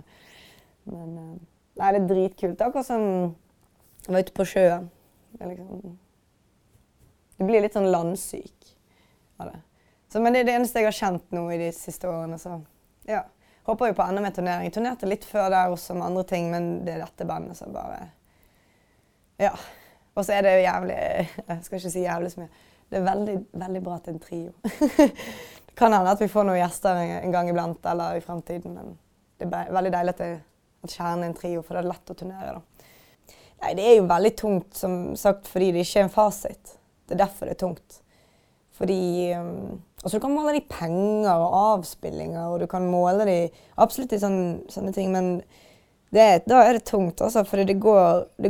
[0.89, 1.36] Men uh,
[1.82, 2.58] Nei, det er dritkult.
[2.60, 3.04] Det er akkurat som
[4.08, 4.89] å være ute på sjøen.
[5.41, 5.97] Det, liksom,
[7.38, 8.71] Du blir litt sånn landsyk
[9.41, 9.60] av det.
[10.12, 12.38] Så, men det er det eneste jeg har kjent nå i de siste årene.
[12.38, 12.60] Så
[13.10, 13.23] ja.
[13.65, 14.67] Håper jo på enda mer turnering.
[14.67, 17.73] Jeg turnerte litt før der også med andre ting, men det er dette bandet som
[17.73, 18.04] bare
[19.41, 19.54] ja.
[20.13, 22.67] Og så er det jo jævlig Jeg skal ikke si jævlig så mye.
[22.91, 24.51] Det er veldig, veldig bra til en trio.
[25.67, 28.97] det kan hende at vi får noen gjester en gang iblant eller i fremtiden, men
[29.39, 30.25] det er veldig deilig at,
[30.84, 32.89] at kjernen er en trio, for det er lett å turnere, da.
[33.62, 36.78] Nei, det er jo veldig tungt, som sagt, fordi det ikke er en fasit.
[37.06, 38.02] Det er derfor det er tungt.
[38.82, 39.02] Fordi
[39.38, 43.36] um, Altså, du kan måle det i penger og avspillinger, og du kan måle det
[43.38, 43.50] i
[43.84, 45.36] absolutt i sånne, sånne ting, men
[46.10, 47.43] det, da er det tungt, altså.
[47.45, 47.78] For det det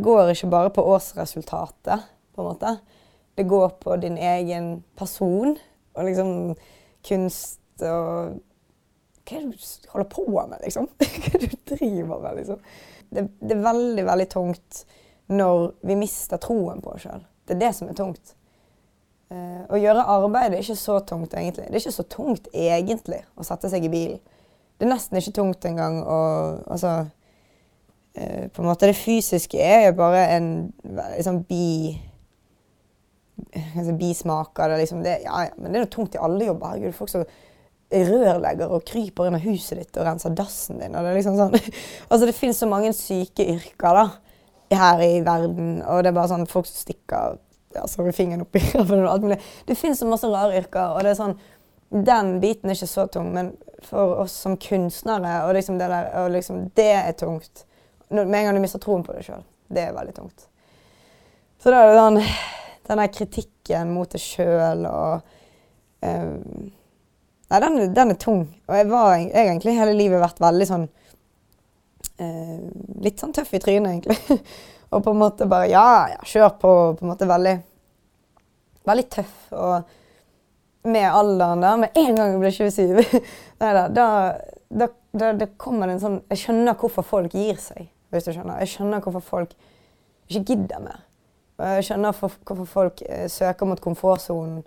[0.02, 2.71] går, ikke bare på årsresultatet, på en måte.
[3.36, 5.58] Det går på din egen person
[5.93, 6.56] og liksom
[7.08, 8.39] kunst og
[9.28, 10.88] Hva er det du holder på med, liksom?
[10.97, 12.63] Hva er det du driver med, liksom?
[13.12, 14.84] Det, det er veldig, veldig tungt
[15.32, 17.24] når vi mister troen på oss sjøl.
[17.47, 18.36] Det er det som er tungt.
[19.32, 21.69] Uh, å gjøre arbeid er ikke så tungt, egentlig.
[21.69, 24.21] Det er ikke så tungt, egentlig, å sette seg i bilen.
[24.76, 26.21] Det er nesten ikke tungt engang å
[26.74, 30.47] Altså uh, på en måte Det fysiske er jo bare en
[31.13, 31.93] liksom, bi
[33.78, 34.82] altså, bismak av det.
[34.84, 35.04] Liksom.
[35.06, 36.74] det ja, ja, men det er noe tungt i alle jobber.
[36.74, 37.24] Herregud, folk som
[37.91, 40.95] rørlegger og kryper inn i huset ditt og renser dassen din.
[40.95, 41.56] og Det er liksom sånn,
[42.10, 44.06] altså det finnes så mange syke yrker da,
[44.71, 47.39] her i verden, og det er bare sånn folk som stikker
[47.91, 49.39] sorry, fingeren og alt mulig.
[49.67, 51.39] Det finnes så masse rare yrker, og det er sånn
[51.91, 53.49] Den biten er ikke så tung, men
[53.84, 57.65] for oss som kunstnere, og liksom det der, og liksom, det er tungt
[58.12, 59.43] med en gang du mister troen på deg sjøl.
[59.71, 60.47] Det er veldig tungt.
[61.63, 62.21] Så da er det sånn
[62.88, 65.27] Den der kritikken mot deg sjøl og
[66.04, 66.71] um,
[67.51, 68.45] Nei, den, den, er tung.
[68.69, 70.85] Og jeg har egentlig hele livet vært veldig sånn
[72.23, 72.59] eh,
[73.03, 74.39] Litt sånn tøff i trynet, egentlig.
[74.93, 76.71] og på en måte bare Ja, ja, kjør på.
[76.95, 77.57] På en måte veldig
[78.87, 79.35] Veldig tøff.
[79.51, 79.97] Og
[80.91, 83.19] med alderen der, med en gang jeg ble 27
[83.61, 84.05] Nei da, da,
[84.71, 88.33] da, da, da kommer det en sånn Jeg skjønner hvorfor folk gir seg hvis du
[88.33, 88.57] skjønner.
[88.59, 89.53] Jeg skjønner hvorfor folk
[90.27, 91.03] ikke gidder mer.
[91.77, 94.65] Jeg skjønner hvorfor folk eh, søker mot komfortsonen.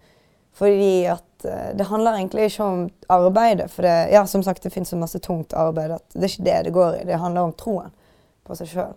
[0.57, 3.71] Fordi at eh, det handler egentlig ikke om arbeidet.
[3.73, 6.49] For det, ja, som sagt, det finnes så masse tungt arbeid at det er ikke
[6.49, 7.05] det det går i.
[7.09, 7.93] Det handler om troen
[8.45, 8.95] på seg sjøl.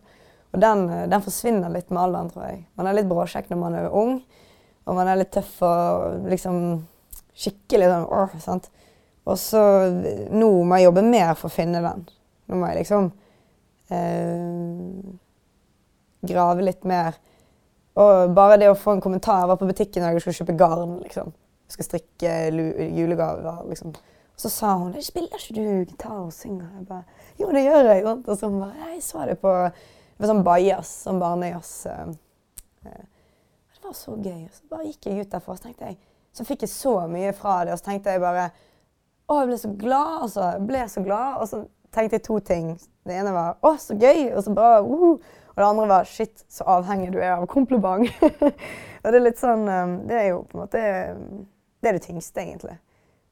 [0.56, 2.64] Og den, eh, den, forsvinner litt med alderen, tror jeg.
[2.80, 4.18] Man er litt bråkjekk når man er ung,
[4.88, 6.60] og man er litt tøff og liksom
[7.38, 8.70] skikkelig sånn åh, sant.
[9.28, 9.62] Og så
[10.32, 12.06] nå må jeg jobbe mer for å finne den.
[12.48, 13.10] Nå må jeg liksom
[13.92, 15.16] eh,
[16.28, 17.18] grave litt mer.
[17.98, 20.58] Og bare det å få en kommentar Jeg var på butikken og jeg skulle kjøpe
[20.60, 20.98] garn.
[21.04, 21.34] liksom.
[21.68, 22.36] Jeg skal strikke
[22.96, 23.68] julegaver.
[23.70, 23.96] liksom.
[24.38, 27.04] Og så sa hun 'Spiller ikke du gitar og synger?' Jeg bare
[27.40, 29.72] 'Jo, det gjør jeg.' Og så bare 'Jeg så det på
[30.18, 32.08] det var sånn bajazz, sånn barnejazz.' Eh,
[32.86, 33.06] eh,
[33.74, 34.48] det var så gøy.
[34.52, 35.98] Så bare gikk jeg ut derfra og så tenkte jeg,
[36.34, 37.74] så fikk jeg så mye fra det.
[37.74, 38.52] Og så tenkte jeg bare
[39.30, 41.42] 'Å, jeg ble så glad', og Jeg ble så glad.
[41.42, 42.80] Og så tenkte jeg to ting.
[43.06, 44.82] Det ene var 'Å, så gøy!' og så bra.
[44.82, 45.20] Uh.
[45.58, 48.14] Og det andre var 'Shit, så avhengig du er av kompliment'.
[49.04, 50.82] og det er litt sånn um, Det er jo på en måte
[51.88, 52.74] Det er det tyngste, egentlig.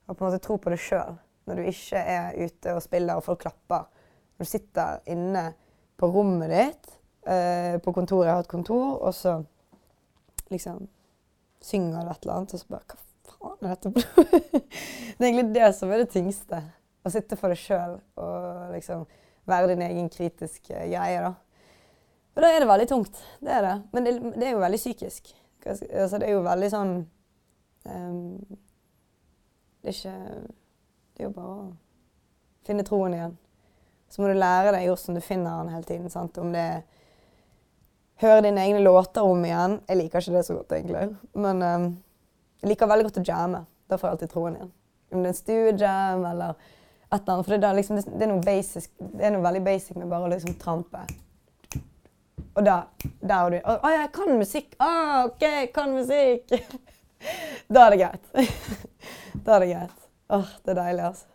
[0.07, 1.17] Å på en måte tro på det sjøl.
[1.43, 3.89] Når du ikke er ute og spiller og folk klapper.
[4.37, 5.41] Når du sitter inne
[5.99, 6.93] på rommet ditt
[7.27, 9.33] eh, på kontoret, jeg har et kontor, og så
[10.53, 10.85] liksom
[11.67, 13.01] synger du et eller annet, og så bare Hva
[13.33, 13.91] faen er dette
[15.17, 16.61] det er egentlig det som er det tyngste.
[17.03, 19.03] Å sitte for deg sjøl og liksom
[19.51, 21.33] være din egen kritiske greie, da.
[22.39, 23.19] Og da er det veldig tungt.
[23.43, 23.75] Det er det.
[23.91, 25.35] Men det, det er jo veldig psykisk.
[25.67, 26.95] Altså, det er jo veldig sånn
[27.85, 30.17] Det er ikke
[31.15, 31.65] Det er jo bare å
[32.65, 33.37] finne troen igjen.
[34.09, 36.09] så må du lære deg hvordan du finner den hele tiden.
[36.09, 36.37] sant?
[36.37, 36.81] Om det er
[38.21, 39.79] høre dine egne låter om igjen.
[39.87, 41.09] Jeg liker ikke det så godt, egentlig.
[41.33, 41.89] Men um,
[42.61, 43.65] jeg liker veldig godt å jamme.
[43.89, 44.71] Da får jeg alltid troen igjen.
[45.11, 47.45] Om det er en stuejam eller et eller annet.
[47.45, 50.29] For det er, liksom, det er, noe, basic, det er noe veldig basic med bare
[50.29, 51.05] å liksom trampe.
[52.55, 52.85] Og da
[53.19, 54.75] der og du Å, jeg kan musikk!
[54.79, 56.55] Ah, OK, jeg kan musikk!
[57.73, 58.27] da er det greit.
[59.45, 60.05] da er det greit.
[60.35, 61.31] Åh, det er deilig, altså.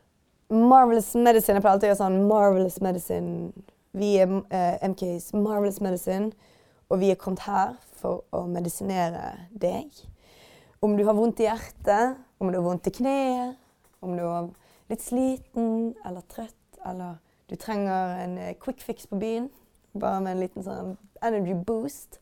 [0.50, 1.56] Marvelous Medicine.
[1.56, 3.66] Jeg pleier alltid å gjøre sånn Marvelous Medicine.
[3.94, 6.32] Vi er uh, eh, MKs Marvelous Medicine.
[6.90, 9.94] Og vi er kommet her for å medisinere deg.
[10.82, 13.58] Om du har vondt i hjertet, om du har vondt i kneet,
[14.02, 14.48] om du er
[14.90, 19.50] litt sliten eller trøtt, eller du trenger en eh, quick fix på byen,
[19.92, 22.18] bare med en liten sånn energy boost,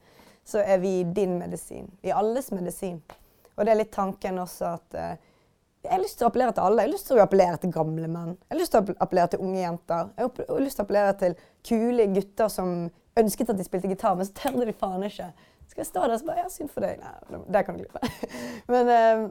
[0.48, 1.88] så er vi din medisin.
[2.02, 3.00] Vi er alles medisin.
[3.58, 5.28] Og det er litt tanken også at uh,
[5.82, 6.82] jeg har lyst til å appellere til alle.
[6.82, 8.32] Jeg har lyst til å appellere til gamle menn.
[8.34, 10.08] Jeg har lyst til å appellere til unge jenter.
[10.18, 11.36] Jeg har lyst til å appellere til
[11.68, 12.72] kule gutter som
[13.18, 15.28] ønsket at de spilte gitar, men så tørde de faen ikke.
[15.68, 17.02] Skal jeg stå der og bare Ja, synd for deg.
[17.02, 18.02] Nei, det kan du glippe.
[18.72, 19.22] men, uh,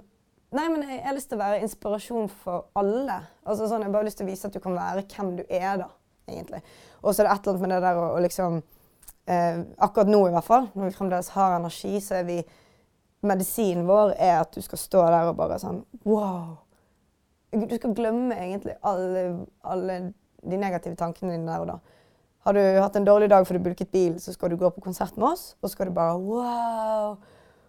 [0.55, 3.19] nei, men jeg har lyst til å være inspirasjon for alle.
[3.43, 5.43] Altså sånn, Jeg bare har lyst til å vise at du kan være hvem du
[5.49, 5.89] er, da,
[6.31, 6.63] egentlig.
[7.03, 8.61] Og så er det et eller annet med det der å liksom
[9.27, 9.59] eh,
[9.89, 12.39] Akkurat nå, i hvert fall, når vi fremdeles har energi, så er vi
[13.25, 16.57] Medisinen vår er at du skal stå der og bare sånn Wow!
[17.57, 19.23] Du skal glemme egentlig alle,
[19.65, 19.95] alle
[20.43, 21.77] de negative tankene dine der og da.
[22.47, 24.83] Har du hatt en dårlig dag fordi du bulket bil, så skal du gå på
[24.83, 27.17] konsert med oss, og så skal du bare wow!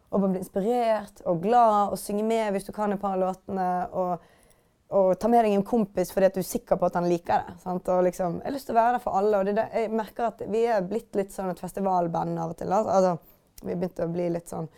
[0.09, 3.23] Og bare bli inspirert og glad og synge med hvis du kan et par av
[3.23, 3.71] låtene.
[3.93, 4.29] Og,
[4.89, 7.57] og, ta med deg en kompis fordi du er sikker på at han liker det.
[7.65, 7.91] Sant?
[7.93, 9.41] Og liksom, jeg har lyst til å være der for alle.
[9.41, 12.73] og det, Jeg merker at vi er blitt litt sånn et festivalband av og til.
[12.73, 13.19] Altså,
[13.65, 14.71] vi begynte å bli litt sånn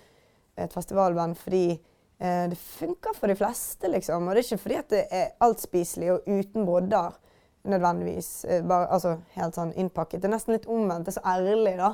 [0.65, 4.29] et festivalband fordi eh, det funker for de fleste, liksom.
[4.29, 7.19] Og det er ikke fordi at det er altspiselig og uten brodder
[7.63, 10.23] nødvendigvis eh, bare, altså, helt sånn innpakket.
[10.23, 11.09] Det er nesten litt omvendt.
[11.09, 11.93] Det er så ærlig da,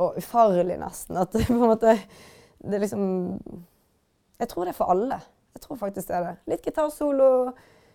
[0.00, 1.20] og ufarlig nesten.
[1.20, 1.98] At det på en måte
[2.64, 3.04] Det er liksom
[4.40, 5.20] Jeg tror det er for alle.
[5.54, 6.36] Jeg tror faktisk det er det.
[6.50, 7.30] Litt gitarsolo,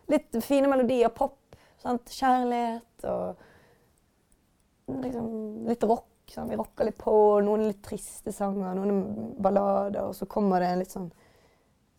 [0.10, 1.38] litt fine melodier, pop.
[1.80, 2.12] Sant?
[2.12, 3.39] Kjærlighet og
[5.04, 6.09] liksom litt rock.
[6.34, 6.50] Sånn.
[6.52, 7.13] Vi rocker litt på.
[7.46, 10.10] Noen litt triste sanger, noen ballader.
[10.10, 11.10] Og så kommer det en litt sånn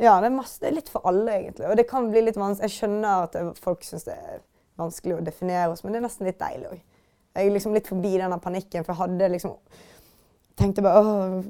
[0.01, 1.67] Ja, det er, masse, det er litt for alle, egentlig.
[1.69, 2.71] Og det kan bli litt vanskelig.
[2.71, 4.41] Jeg skjønner at folk syns det er
[4.81, 6.81] vanskelig å definere oss, men det er nesten litt deilig òg.
[7.37, 9.59] Jeg er liksom litt forbi denne panikken, for jeg hadde liksom
[10.61, 11.45] tenkte bare åh,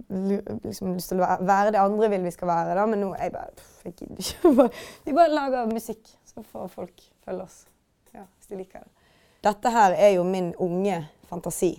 [0.62, 3.34] liksom lyst til å være det andre vil vi skal være, da, men nå jeg
[3.34, 4.66] bare jeg gidder ikke.
[5.06, 7.62] Vi bare lager musikk, så får folk følge oss.
[8.12, 8.90] Ja, hvis de liker det.
[9.46, 10.98] Dette her er jo min unge
[11.30, 11.72] fantasi.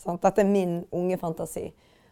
[0.00, 0.22] Sant?
[0.24, 1.68] Dette er min unge fantasi.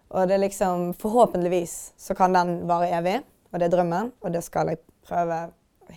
[0.08, 3.18] Og det er liksom Forhåpentligvis så kan den vare evig,
[3.52, 5.48] og det er drømmen, og det skal jeg prøve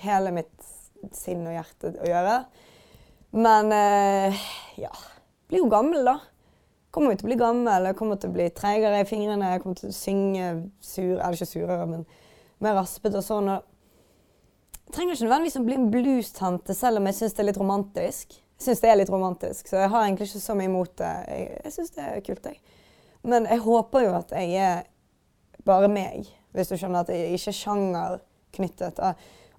[0.04, 0.72] hele mitt
[1.16, 2.36] sinn og hjerte å gjøre.
[3.32, 4.44] Men eh,
[4.80, 4.92] ja
[5.52, 6.18] Blir jo gammel, da.
[6.96, 9.64] Kommer jo til å bli gammel, jeg kommer til å bli treigere i fingrene, jeg
[9.64, 10.48] kommer til å synge
[10.84, 12.06] sur, eller ikke surere, men
[12.64, 13.50] mer raspete og sånn.
[13.52, 17.60] Jeg trenger ikke nødvendigvis å bli en blues-tante, selv om jeg syns det er litt
[17.60, 18.38] romantisk.
[18.62, 21.12] Syns det er litt romantisk, så jeg har egentlig ikke så mye imot det.
[21.32, 22.80] Jeg, jeg syns det er kult, jeg.
[23.26, 24.84] Men jeg håper jo at jeg er
[25.66, 29.02] bare meg, hvis du skjønner at jeg ikke er sjangerknyttet.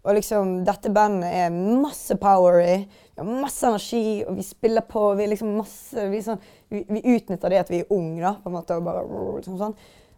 [0.03, 2.77] Og liksom, dette bandet er masse power i.
[3.15, 5.05] Vi har masse energi, og vi spiller på.
[5.19, 8.51] Vi, liksom masse, vi, sånn, vi, vi utnytter det at vi er unge, da, på
[8.51, 8.79] en måte.
[8.79, 9.05] og bare
[9.37, 9.77] liksom sånn.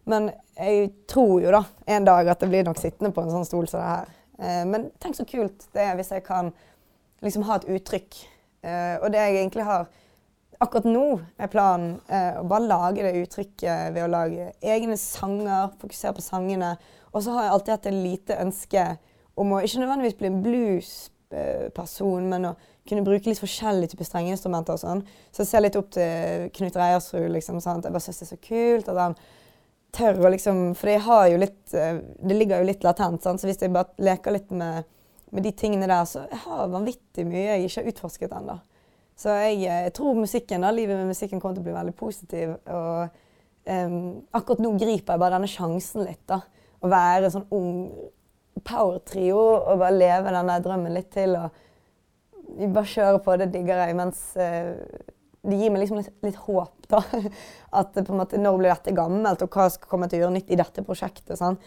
[0.09, 1.63] Men jeg tror jo da
[1.95, 4.15] en dag at det blir nok sittende på en sånn stol som det her.
[4.39, 6.51] Eh, men tenk så kult det er hvis jeg kan
[7.25, 8.17] liksom ha et uttrykk.
[8.65, 9.87] Eh, og det jeg egentlig har
[10.63, 15.73] akkurat nå, er planen eh, å bare lage det uttrykket ved å lage egne sanger,
[15.81, 16.75] fokusere på sangene.
[17.11, 18.85] Og så har jeg alltid hatt et lite ønske
[19.39, 22.55] om å ikke nødvendigvis bli en bluesperson, men å
[22.87, 25.01] kunne bruke litt forskjellige typer strengeinstrumenter og sånn.
[25.33, 27.31] Så jeg ser litt opp til Knut Reiersrud.
[27.33, 27.87] Liksom, sant?
[27.87, 29.17] Jeg bare syns det er så kult at han
[29.95, 33.23] tør å liksom For det har jo litt eh, Det ligger jo litt latent.
[33.23, 33.41] Sant?
[33.41, 34.85] Så hvis jeg bare leker litt med,
[35.35, 38.55] med de tingene der, så jeg har vanvittig mye jeg ikke har utforsket ennå.
[39.15, 41.95] Så jeg, eh, jeg, tror musikken, da, livet med musikken kommer til å bli veldig
[41.99, 42.55] positiv.
[42.67, 43.21] Og
[43.71, 43.97] um,
[44.35, 46.23] akkurat nå griper jeg bare denne sjansen litt.
[46.27, 46.41] da.
[46.83, 47.71] Å være sånn ung
[48.65, 51.35] power-trio og bare leve den der drømmen litt til.
[51.39, 51.61] og
[52.55, 53.97] vi bare kjører på, det digger jeg.
[53.97, 54.75] Mens uh,
[55.45, 57.01] det gir meg liksom litt, litt, håp, da.
[57.79, 60.37] At på en måte, når blir dette gammelt, og hva skal komme til å gjøre
[60.39, 61.37] nytt i dette prosjektet?
[61.39, 61.59] Sånn.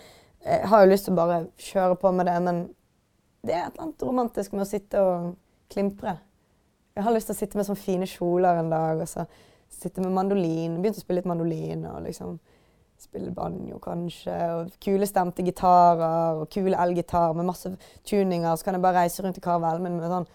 [0.45, 2.67] Jeg har jo lyst til å bare kjøre på med det, men
[3.47, 5.35] det er et eller annet romantisk med å sitte og
[5.73, 6.17] klimpre.
[6.99, 9.25] Jeg har lyst til å sitte med sånne fine kjoler en dag, og så
[9.71, 10.79] sitte med mandolin.
[10.83, 12.39] Begynte å spille litt mandolin og liksom
[12.99, 14.35] spille banjo, kanskje.
[14.57, 17.71] Og kule stemte gitarer og kule elgitar med masse
[18.09, 18.57] tuninger.
[18.57, 20.29] Så kan jeg bare reise rundt i Carl Velmen med sånn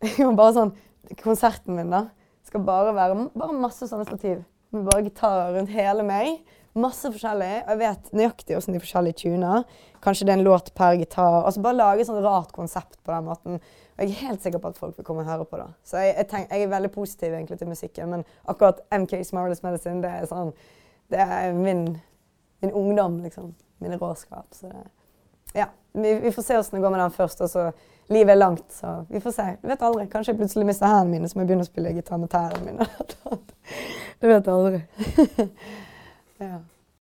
[0.38, 0.74] bare sånn
[1.20, 2.06] konserten min da,
[2.46, 4.42] skal bare være bare masse sånne stativ.
[4.70, 6.40] Med bare gitarer rundt hele meg.
[6.78, 7.52] Masse forskjellig.
[7.64, 9.64] Og jeg vet nøyaktig hvordan de forskjellige tuner.
[10.04, 11.40] Kanskje det er en låt per gitar.
[11.44, 13.58] Altså Bare lage et sånt rart konsept på den måten.
[13.96, 15.66] Og jeg er helt sikker på at folk vil komme og høre på det.
[15.84, 19.64] Så jeg, jeg, tenk, jeg er veldig positiv egentlig til musikken, men akkurat MK's Marvelous
[19.66, 20.54] Medicine, det er sånn
[21.10, 21.84] Det er min,
[22.62, 23.50] min ungdom, liksom.
[23.82, 24.46] Mine råskap.
[24.54, 24.86] Så det
[25.54, 25.66] Ja.
[25.92, 27.40] Vi, vi får se åssen det går med den først.
[27.40, 27.72] og så
[28.10, 29.44] Livet er langt, så vi får se.
[29.62, 30.06] Du vet aldri.
[30.10, 32.62] Kanskje jeg plutselig mister hendene mine, så må jeg begynne å spille gitar med tærne
[32.64, 32.86] mine.
[34.20, 34.80] du vet aldri.
[36.40, 36.69] Ja.